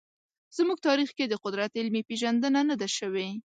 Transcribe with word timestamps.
زموږ 0.57 0.77
تاریخ 0.87 1.09
کې 1.17 1.25
د 1.27 1.33
قدرت 1.43 1.71
علمي 1.79 2.01
پېژندنه 2.09 2.61
نه 2.69 2.75
ده 2.81 2.87
شوې. 2.97 3.27